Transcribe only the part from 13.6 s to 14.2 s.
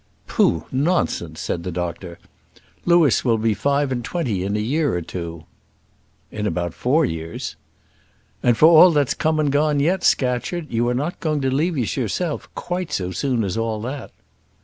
that."